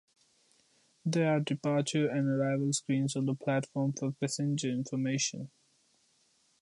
There 1.05 1.31
are 1.31 1.39
departure 1.39 2.07
and 2.09 2.27
arrival 2.27 2.73
screens 2.73 3.15
on 3.15 3.27
the 3.27 3.35
platform 3.35 3.93
for 3.93 4.13
passenger 4.13 4.67
information. 4.69 5.51